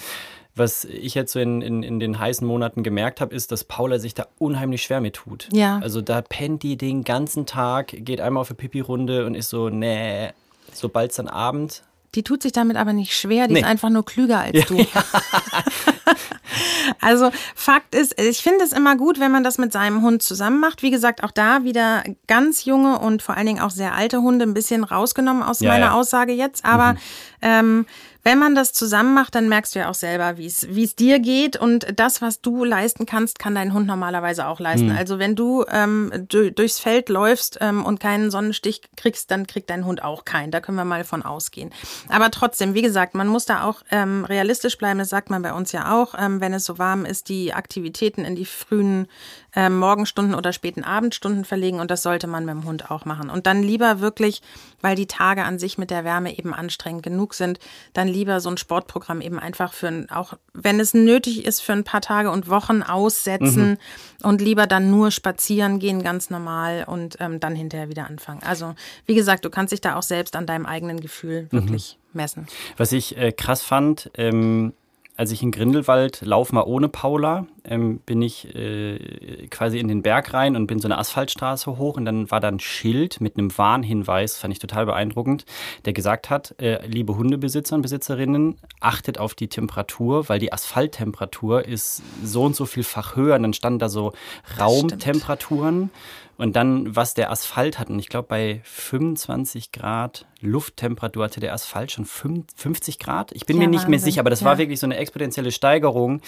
[0.54, 3.98] Was ich jetzt so in, in, in den heißen Monaten gemerkt habe, ist, dass Paula
[3.98, 5.48] sich da unheimlich schwer mit tut.
[5.52, 5.78] Ja.
[5.80, 9.68] Also da pennt die den ganzen Tag, geht einmal auf eine Pipi-Runde und ist so,
[9.68, 10.30] nee,
[10.72, 11.82] sobald es dann Abend
[12.18, 13.60] die tut sich damit aber nicht schwer, die Nee.
[13.60, 14.76] ist einfach nur klüger als Ja, du.
[17.00, 20.58] Also Fakt ist, ich finde es immer gut, wenn man das mit seinem Hund zusammen
[20.58, 20.82] macht.
[20.82, 24.44] Wie gesagt, auch da wieder ganz junge und vor allen Dingen auch sehr alte Hunde
[24.46, 25.92] ein bisschen rausgenommen aus Ja, meiner ja.
[25.92, 26.64] Aussage jetzt.
[26.64, 26.96] Aber
[27.42, 27.86] ähm,
[28.24, 30.94] wenn man das zusammen macht, dann merkst du ja auch selber, wie es wie es
[30.96, 31.56] dir geht.
[31.56, 34.90] Und das, was du leisten kannst, kann dein Hund normalerweise auch leisten.
[34.90, 39.70] Also wenn du ähm, du, durchs Feld läufst ähm, und keinen Sonnenstich kriegst, dann kriegt
[39.70, 40.50] dein Hund auch keinen.
[40.50, 41.70] Da können wir mal von ausgehen.
[42.08, 44.98] Aber trotzdem, wie gesagt, man muss da auch ähm, realistisch bleiben.
[44.98, 46.07] Das sagt man bei uns ja auch.
[46.16, 49.08] Ähm, wenn es so warm ist, die Aktivitäten in die frühen
[49.54, 51.80] ähm, Morgenstunden oder späten Abendstunden verlegen.
[51.80, 53.30] Und das sollte man mit dem Hund auch machen.
[53.30, 54.42] Und dann lieber wirklich,
[54.80, 57.58] weil die Tage an sich mit der Wärme eben anstrengend genug sind,
[57.92, 61.72] dann lieber so ein Sportprogramm eben einfach für ein, auch wenn es nötig ist, für
[61.72, 63.78] ein paar Tage und Wochen aussetzen
[64.22, 68.42] und lieber dann nur spazieren gehen, ganz normal und ähm, dann hinterher wieder anfangen.
[68.42, 68.74] Also,
[69.06, 72.46] wie gesagt, du kannst dich da auch selbst an deinem eigenen Gefühl wirklich messen.
[72.76, 74.72] Was ich äh, krass fand, ähm,
[75.18, 80.00] als ich in Grindelwald lauf mal ohne Paula, ähm, bin ich äh, quasi in den
[80.00, 83.36] Berg rein und bin so eine Asphaltstraße hoch und dann war da ein Schild mit
[83.36, 85.44] einem Warnhinweis, fand ich total beeindruckend,
[85.86, 91.66] der gesagt hat, äh, liebe Hundebesitzer und Besitzerinnen, achtet auf die Temperatur, weil die Asphalttemperatur
[91.66, 94.12] ist so und so vielfach höher und dann standen da so
[94.60, 95.90] Raumtemperaturen.
[96.38, 101.52] Und dann, was der Asphalt hat, und ich glaube, bei 25 Grad Lufttemperatur hatte der
[101.52, 103.32] Asphalt schon 50 Grad.
[103.32, 104.04] Ich bin Ja, mir nicht mehr Wahnsinn.
[104.12, 104.46] sicher, aber das Ja.
[104.46, 106.22] war wirklich so eine exponentielle Steigerung,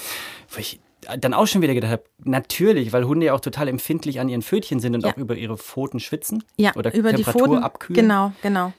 [0.51, 0.81] wo ich
[1.19, 4.43] dann auch schon wieder gedacht habe, natürlich, weil Hunde ja auch total empfindlich an ihren
[4.43, 5.13] Pfötchen sind und Ja.
[5.13, 7.63] auch über ihre Pfoten schwitzen Ja, oder über die Temperatur Pfoten.
[7.65, 8.03] abkühlen.
[8.03, 8.73] Genau, genau.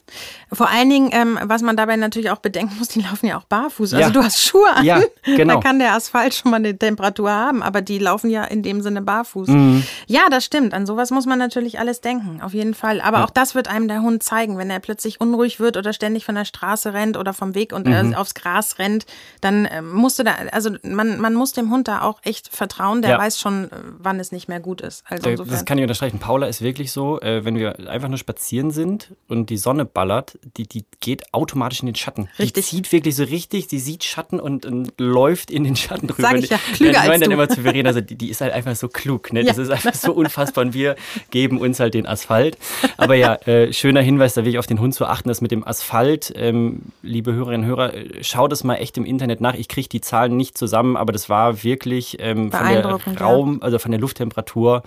[0.54, 3.46] Vor allen Dingen, ähm, was man dabei natürlich auch bedenken muss, die laufen ja auch
[3.46, 3.94] barfuß.
[3.94, 4.10] Also Ja.
[4.12, 4.86] du hast Schuhe an.
[4.86, 5.56] Ja, genau.
[5.62, 8.82] Da kann der Asphalt schon mal eine Temperatur haben, aber die laufen ja in dem
[8.82, 9.48] Sinne barfuß.
[9.50, 9.84] Mhm.
[10.08, 10.74] Ja, das stimmt.
[10.74, 13.02] An sowas muss man natürlich alles denken, auf jeden Fall.
[13.02, 16.26] Aber auch das wird einem der Hund zeigen, wenn er plötzlich unruhig wird oder ständig
[16.26, 18.14] von der Straße rennt oder vom Weg und Mhm.
[18.14, 19.06] äh, aufs Gras rennt,
[19.42, 23.02] dann ähm, musst du da, also man, man muss dem Hund da auch echt vertrauen.
[23.02, 23.18] Der Ja.
[23.20, 25.04] weiß schon, äh, wann es nicht mehr gut ist.
[25.08, 25.54] Also insofern.
[25.54, 26.20] Das kann ich unterstreichen.
[26.20, 30.38] Paula ist wirklich so, äh, wenn wir einfach nur spazieren sind und die Sonne ballert,
[30.58, 32.30] die, die geht automatisch in den Schatten.
[32.40, 32.70] Richtig.
[32.70, 36.22] Die zieht wirklich so richtig, die sieht Schatten und, und läuft in den Schatten drüber.
[36.30, 37.34] Sag ich ja, klüger als dann du.
[37.36, 39.32] immer zu Verena, also die, die ist halt einfach so klug.
[39.34, 39.44] Ne?
[39.44, 39.64] Das Ja.
[39.64, 40.96] ist einfach so unfassbar und wir
[41.30, 42.58] geben uns halt den Asphalt.
[42.98, 45.52] Aber ja, äh, schöner Hinweis, da will ich auf den Hund zu achten, dass mit
[45.52, 49.54] dem Asphalt, ähm, liebe Hörerinnen und Hörer, äh, schaut es mal echt im Internet nach.
[49.56, 53.26] Ich kriege die Zahlen nicht zusammen, aber das war wirklich ähm, von der Beeindruckend, ja.
[53.26, 54.84] Raum, also von der Lufttemperatur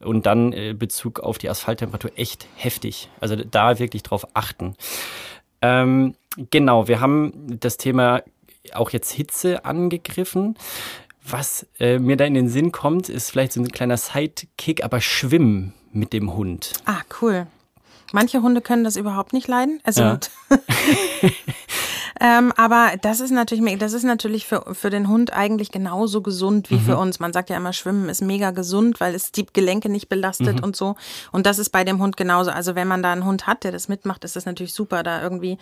[0.00, 3.08] und dann äh, Bezug auf die Asphalttemperatur echt heftig.
[3.20, 4.74] Also da wirklich drauf achten.
[5.62, 6.14] Ähm,
[6.50, 8.22] genau, wir haben das Thema
[8.72, 10.56] auch jetzt Hitze angegriffen.
[11.30, 15.00] Was äh, mir da in den Sinn kommt, ist vielleicht so ein kleiner Sidekick, aber
[15.00, 16.72] Schwimmen mit dem Hund.
[16.84, 17.46] Ah, cool.
[18.12, 19.80] Manche Hunde können das überhaupt nicht leiden.
[19.84, 20.20] Also Ja.
[22.20, 26.70] ähm, aber das ist natürlich, das ist natürlich für, für den Hund eigentlich genauso gesund
[26.70, 26.98] wie für Mhm.
[27.02, 27.20] uns.
[27.20, 30.64] Man sagt ja immer, Schwimmen ist mega gesund, weil es die Gelenke nicht belastet Mhm.
[30.64, 30.96] und so.
[31.32, 32.50] Und das ist bei dem Hund genauso.
[32.50, 35.22] Also wenn man da einen Hund hat, der das mitmacht, ist das natürlich super, da
[35.22, 35.58] irgendwie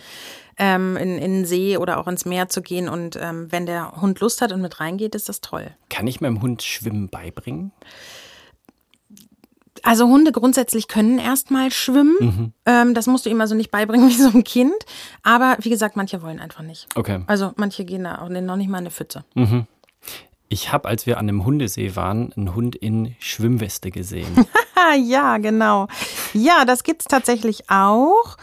[0.58, 2.88] ähm, in, in den See oder auch ins Meer zu gehen.
[2.88, 5.70] Und ähm, wenn der Hund Lust hat und mit reingeht, ist das toll.
[5.90, 7.72] Kann ich meinem Hund Schwimmen beibringen?
[9.86, 12.16] Also Hunde grundsätzlich können erstmal schwimmen.
[12.18, 12.52] Mhm.
[12.66, 14.74] Ähm, das musst du ihm also nicht beibringen wie so ein Kind.
[15.22, 16.88] Aber wie gesagt, manche wollen einfach nicht.
[16.96, 17.22] Okay.
[17.28, 19.24] Also manche gehen da auch noch nicht mal in eine Pfütze.
[20.48, 24.46] Ich habe, als wir an einem Hundesee waren, einen Hund in Schwimmweste gesehen.
[25.02, 25.88] Ja, genau.
[26.32, 28.36] Ja, das gibt's tatsächlich auch.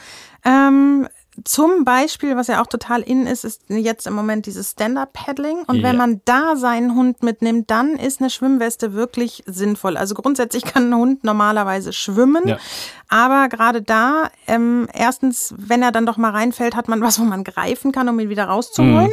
[0.44, 1.08] Ähm,
[1.44, 5.64] zum Beispiel, was ja auch total in ist, ist jetzt im Moment dieses Stand-Up-Paddling.
[5.66, 6.06] Und wenn Ja.
[6.06, 9.98] man da seinen Hund mitnimmt, dann ist eine Schwimmweste wirklich sinnvoll.
[9.98, 12.48] Also grundsätzlich kann ein Hund normalerweise schwimmen.
[12.48, 12.58] Ja.
[13.10, 17.24] Aber gerade da, ähm, erstens, wenn er dann doch mal reinfällt, hat man was, wo
[17.24, 19.12] man greifen kann, um ihn wieder rauszuholen.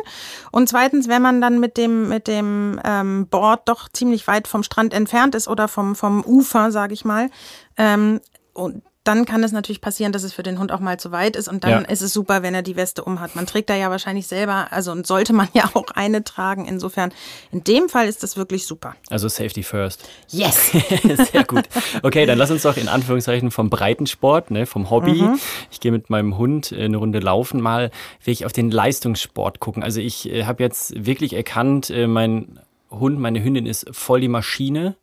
[0.52, 4.62] Und zweitens, wenn man dann mit dem, mit dem ähm, Board doch ziemlich weit vom
[4.62, 7.30] Strand entfernt ist oder vom, vom Ufer, sage ich mal,
[7.76, 8.20] ähm,
[8.52, 11.34] und dann kann es natürlich passieren, dass es für den Hund auch mal zu weit
[11.34, 11.78] ist und dann Ja.
[11.88, 13.34] ist es super, wenn er die Weste umhat.
[13.34, 16.66] Man trägt da ja wahrscheinlich selber, also und sollte man ja auch eine tragen.
[16.66, 17.10] Insofern,
[17.50, 18.96] in dem Fall ist das wirklich super.
[19.08, 20.06] Also Safety first.
[20.28, 20.72] Yes!
[21.32, 21.64] Sehr gut.
[22.02, 25.24] Okay, dann lass uns doch in Anführungszeichen vom Breitensport, ne, vom Hobby.
[25.70, 27.90] Ich gehe mit meinem Hund äh, eine Runde laufen, mal
[28.22, 29.82] wirklich auf den Leistungssport gucken.
[29.82, 32.60] Also ich äh, habe jetzt wirklich erkannt, äh, mein
[32.90, 34.96] Hund, meine Hündin ist voll die Maschine.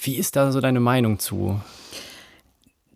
[0.00, 1.60] Wie ist da so deine Meinung zu?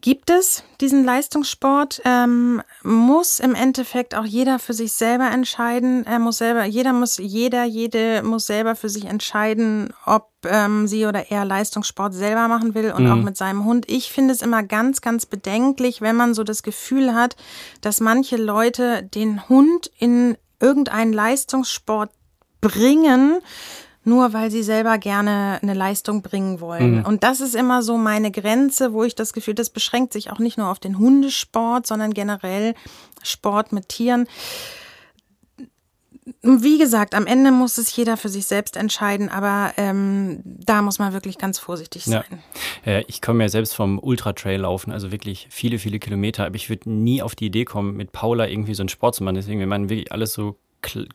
[0.09, 6.07] Gibt es diesen Leistungssport, ähm, muss im Endeffekt auch jeder für sich selber entscheiden.
[6.07, 11.05] Er muss selber, jeder muss, jeder, jede muss selber für sich entscheiden, ob ähm, sie
[11.05, 13.11] oder er Leistungssport selber machen will und mhm.
[13.13, 13.85] auch mit seinem Hund.
[13.87, 17.37] Ich finde es immer ganz, ganz bedenklich, wenn man so das Gefühl hat,
[17.83, 22.11] dass manche Leute den Hund in irgendeinen Leistungssport
[22.63, 23.41] bringen,
[24.09, 26.99] nur weil sie selber gerne eine Leistung bringen wollen.
[26.99, 27.05] Mhm.
[27.05, 30.39] Und das ist immer so meine Grenze, wo ich das Gefühl, das beschränkt sich auch
[30.39, 32.75] nicht nur auf den Hundesport, sondern generell
[33.23, 34.27] Sport mit Tieren.
[36.43, 40.99] Wie gesagt, am Ende muss es jeder für sich selbst entscheiden, aber ähm, da muss
[40.99, 42.23] man wirklich ganz vorsichtig sein.
[42.85, 43.01] Ja.
[43.07, 46.91] ich komme ja selbst vom Ultra-Trail laufen, also wirklich viele, viele Kilometer, aber ich würde
[46.91, 49.37] nie auf die Idee kommen, mit Paula irgendwie so einen Sport zu machen.
[49.37, 50.57] Deswegen, wenn man wirklich alles so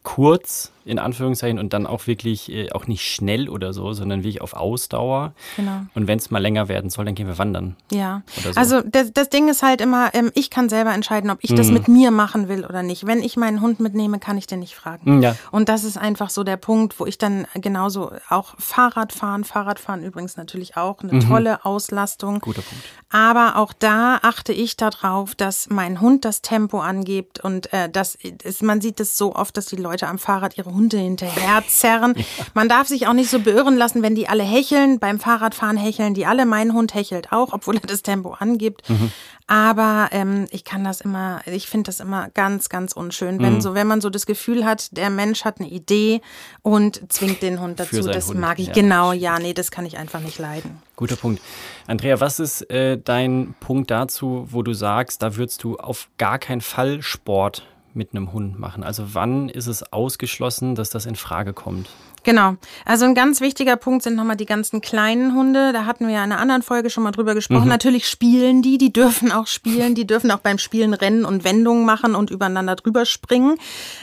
[0.03, 4.41] kurz in Anführungszeichen und dann auch wirklich äh, auch nicht schnell oder so, sondern wirklich
[4.41, 5.33] auf Ausdauer.
[5.55, 5.81] Genau.
[5.95, 7.75] Und wenn es mal länger werden soll, dann gehen wir wandern.
[7.91, 8.23] Ja.
[8.27, 8.51] So.
[8.55, 11.55] Also das, das, Ding ist halt immer, ähm, ich kann selber entscheiden, ob ich mhm.
[11.55, 13.05] das mit mir machen will oder nicht.
[13.07, 15.21] Wenn ich meinen Hund mitnehme, kann ich den nicht fragen.
[15.21, 15.35] Ja.
[15.51, 20.03] Und das ist einfach so der Punkt, wo ich dann genauso auch Fahrrad fahren, Fahrradfahren
[20.03, 21.27] übrigens natürlich auch eine mhm.
[21.27, 22.39] tolle Auslastung.
[22.39, 22.83] Guter Punkt.
[23.09, 28.15] Aber auch da achte ich darauf, dass mein Hund das Tempo angibt und äh, das
[28.15, 32.13] ist, man sieht es so oft, dass die Leute am Fahrrad ihre Hunde hinterher zerren.
[32.17, 32.23] Ja.
[32.53, 34.99] Man darf sich auch nicht so beirren lassen, wenn die alle hecheln.
[34.99, 36.45] Beim Fahrradfahren hecheln die alle.
[36.45, 38.89] Mein Hund hechelt auch, obwohl er das Tempo angibt.
[38.89, 39.11] Mhm.
[39.47, 43.61] Aber ähm, ich kann das immer, ich finde das immer ganz, ganz unschön, wenn mhm.
[43.61, 46.21] so, wenn man so das Gefühl hat, der Mensch hat eine Idee
[46.61, 48.01] und zwingt den Hund dazu.
[48.01, 48.39] Das Hund.
[48.39, 48.73] mag ich ja.
[48.73, 50.81] genau, ja, nee, das kann ich einfach nicht leiden.
[50.95, 51.41] Guter Punkt.
[51.87, 56.39] Andrea, was ist äh, dein Punkt dazu, wo du sagst, da würdest du auf gar
[56.39, 58.83] keinen Fall Sport mit einem Hund machen?
[58.83, 61.89] Also wann ist es ausgeschlossen, dass das in Frage kommt?
[62.23, 62.55] Genau.
[62.85, 65.73] Also ein ganz wichtiger Punkt sind nochmal die ganzen kleinen Hunde.
[65.73, 67.63] Da hatten wir ja in einer anderen Folge schon mal drüber gesprochen.
[67.63, 67.69] Mhm.
[67.69, 71.85] Natürlich spielen die, die dürfen auch spielen, die dürfen auch beim Spielen rennen und Wendungen
[71.85, 73.57] machen und übereinander drüber springen.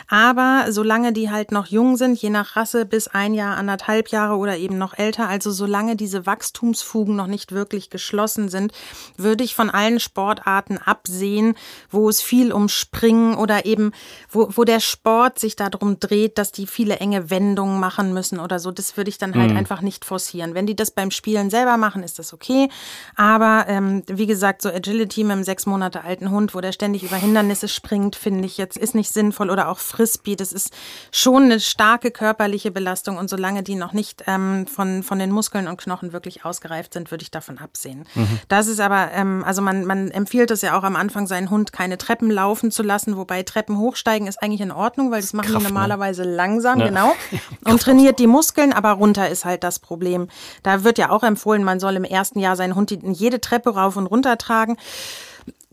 [0.08, 4.36] Aber solange die halt noch jung sind, je nach Rasse bis ein Jahr, anderthalb Jahre
[4.36, 8.72] oder eben noch älter, also solange diese Wachstumsfugen noch nicht wirklich geschlossen sind,
[9.16, 11.54] würde ich von allen Sportarten absehen,
[11.90, 13.92] wo es viel um Springen oder eben,
[14.30, 18.58] wo, wo der Sport sich darum dreht, dass die viele enge Wendungen machen müssen oder
[18.58, 18.70] so.
[18.70, 19.56] Das würde ich dann halt mhm.
[19.56, 20.54] einfach nicht forcieren.
[20.54, 22.68] Wenn die das beim Spielen selber machen, ist das okay.
[23.16, 27.02] Aber ähm, wie gesagt, so Agility mit einem sechs Monate alten Hund, wo der ständig
[27.02, 29.50] über Hindernisse springt, finde ich jetzt ist nicht sinnvoll.
[29.50, 30.72] Oder auch Frisbee, das ist
[31.12, 33.18] schon eine starke körperliche Belastung.
[33.18, 37.10] Und solange die noch nicht ähm, von, von den Muskeln und Knochen wirklich ausgereift sind,
[37.10, 38.06] würde ich davon absehen.
[38.14, 38.38] Mhm.
[38.48, 41.72] Das ist aber, ähm, also man, man empfiehlt es ja auch am Anfang, seinen Hund
[41.72, 45.34] keine Treppen laufen zu lassen, wobei Treppen hochsteigen ist eigentlich in Ordnung, weil das, das
[45.34, 45.68] machen Kraft, die ne?
[45.68, 46.34] normalerweise ne?
[46.34, 46.88] langsam, ja.
[46.88, 47.12] genau.
[47.64, 50.28] Und trainieren trainiert die Muskeln, aber runter ist halt das Problem.
[50.62, 53.96] Da wird ja auch empfohlen, man soll im ersten Jahr seinen Hund jede Treppe rauf
[53.96, 54.78] und runter tragen.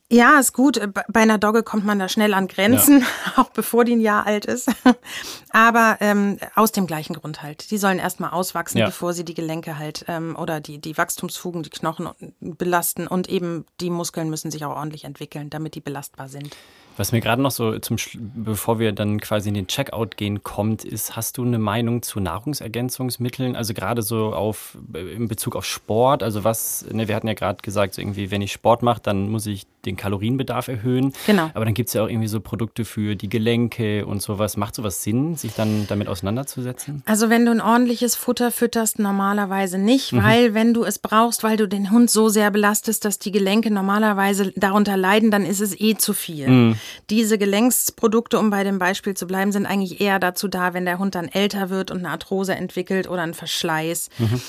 [0.09, 0.79] Ja, ist gut.
[0.93, 3.07] Bei einer Dogge kommt man da schnell an Grenzen, ja.
[3.37, 4.69] auch bevor die ein Jahr alt ist.
[5.49, 7.71] Aber ähm, aus dem gleichen Grund halt.
[7.71, 8.85] Die sollen erstmal auswachsen, ja.
[8.85, 12.09] bevor sie die Gelenke halt ähm, oder die, die Wachstumsfugen, die Knochen
[12.39, 13.07] belasten.
[13.07, 16.55] Und eben die Muskeln müssen sich auch ordentlich entwickeln, damit die belastbar sind.
[16.97, 20.83] Was mir gerade noch so zum, bevor wir dann quasi in den Checkout gehen, kommt,
[20.83, 23.55] ist, hast du eine Meinung zu Nahrungsergänzungsmitteln?
[23.55, 27.61] Also gerade so auf, in Bezug auf Sport, also was, ne, wir hatten ja gerade
[27.61, 31.13] gesagt, so irgendwie, wenn ich Sport mache, dann muss ich den Kalorienbedarf erhöhen.
[31.25, 31.49] Genau.
[31.53, 34.57] Aber dann gibt es ja auch irgendwie so Produkte für die Gelenke und sowas.
[34.57, 37.03] Macht sowas Sinn, sich dann damit auseinanderzusetzen?
[37.05, 40.23] Also wenn du ein ordentliches Futter fütterst, normalerweise nicht, mhm.
[40.23, 43.71] weil wenn du es brauchst, weil du den Hund so sehr belastest, dass die Gelenke
[43.71, 46.47] normalerweise darunter leiden, dann ist es eh zu viel.
[46.47, 46.75] Mhm.
[47.09, 50.99] Diese Gelenksprodukte, um bei dem Beispiel zu bleiben, sind eigentlich eher dazu da, wenn der
[50.99, 54.09] Hund dann älter wird und eine Arthrose entwickelt oder einen Verschleiß.
[54.17, 54.41] Mhm.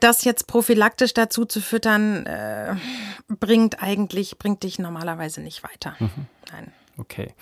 [0.00, 2.74] Das jetzt prophylaktisch dazu zu füttern, äh,
[3.28, 5.94] bringt eigentlich, bringt dich normalerweise nicht weiter.
[5.98, 6.26] Mhm.
[6.52, 6.72] Nein.
[6.98, 7.32] Okay.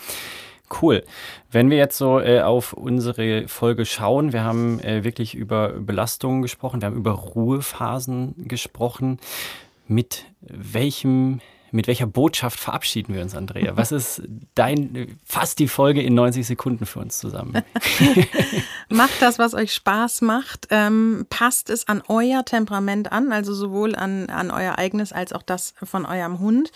[0.83, 1.03] Cool.
[1.51, 6.43] Wenn wir jetzt so äh, auf unsere Folge schauen, wir haben äh, wirklich über Belastungen
[6.43, 9.19] gesprochen, wir haben über Ruhephasen gesprochen.
[9.87, 13.77] Mit welchem mit welcher Botschaft verabschieden wir uns, Andrea?
[13.77, 14.23] Was ist
[14.55, 17.63] dein, fast die Folge in 90 Sekunden für uns zusammen?
[18.89, 20.69] macht das, was euch Spaß macht.
[20.71, 25.43] Ähm, passt es an euer Temperament an, also sowohl an, an euer eigenes als auch
[25.43, 26.73] das von eurem Hund.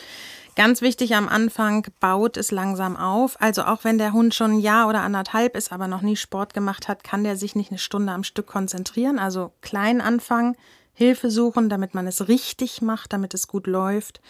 [0.55, 3.41] Ganz wichtig am Anfang, baut es langsam auf.
[3.41, 6.53] Also auch wenn der Hund schon ein Jahr oder anderthalb ist, aber noch nie Sport
[6.53, 9.19] gemacht hat, kann der sich nicht eine Stunde am Stück konzentrieren.
[9.19, 10.57] Also klein anfangen,
[10.93, 14.21] Hilfe suchen, damit man es richtig macht, damit es gut läuft.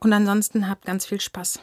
[0.00, 1.60] Und ansonsten habt ganz viel Spaß.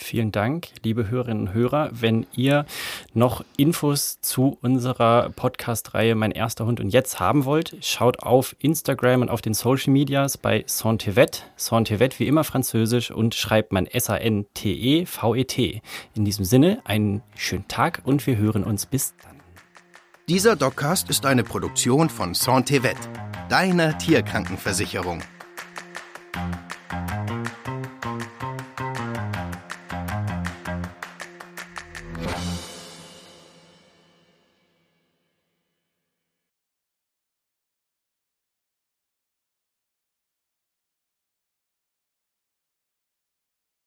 [0.00, 1.90] Vielen Dank, liebe Hörerinnen und Hörer.
[1.92, 2.66] Wenn ihr
[3.14, 9.22] noch Infos zu unserer Podcast-Reihe Mein erster Hund und jetzt haben wollt, schaut auf Instagram
[9.22, 11.50] und auf den Social Medias bei Santevet.
[11.56, 15.64] Santevet wie immer französisch und schreibt man S-A-N-T-E-V-E-T.
[15.64, 15.80] E
[16.14, 19.40] In diesem Sinne, einen schönen Tag und wir hören uns bis dann.
[20.28, 22.98] Dieser Doccast ist eine Produktion von Santevet,
[23.48, 25.22] deiner Tierkrankenversicherung.